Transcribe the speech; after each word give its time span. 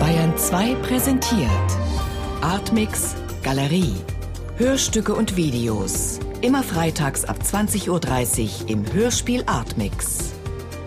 Bayern 0.00 0.38
2 0.38 0.74
präsentiert 0.76 1.50
Artmix 2.40 3.14
Galerie. 3.42 3.94
Hörstücke 4.56 5.14
und 5.14 5.36
Videos. 5.36 6.18
Immer 6.40 6.62
freitags 6.62 7.26
ab 7.26 7.36
20.30 7.42 7.90
Uhr 8.62 8.70
im 8.70 8.90
Hörspiel 8.90 9.44
Artmix. 9.44 10.32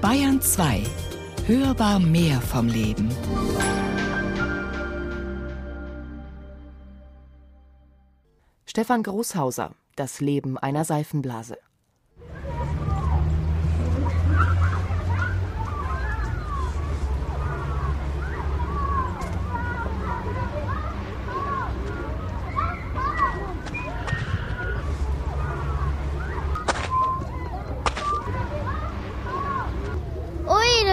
Bayern 0.00 0.40
2. 0.40 0.82
Hörbar 1.46 2.00
mehr 2.00 2.40
vom 2.40 2.66
Leben. 2.66 3.08
Stefan 8.66 9.04
Großhauser 9.04 9.76
Das 9.94 10.20
Leben 10.20 10.58
einer 10.58 10.84
Seifenblase. 10.84 11.58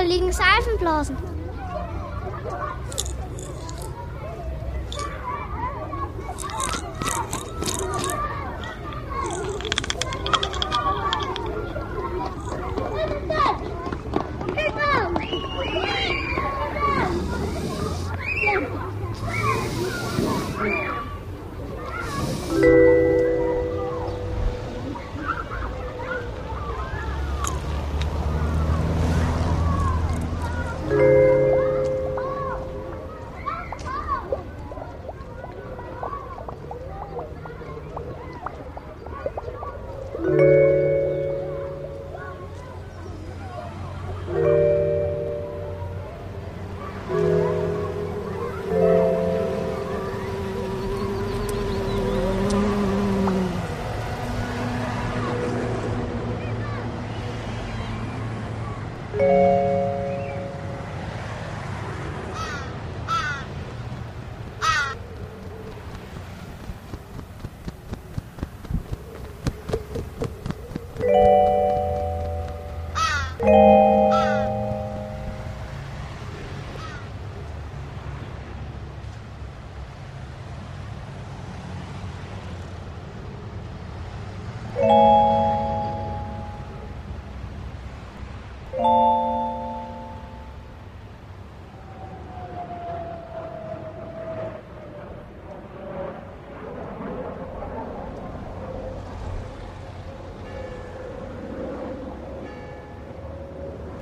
Liegen 0.04 0.32
Seifenblasen. 0.32 1.31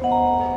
Música 0.02 0.49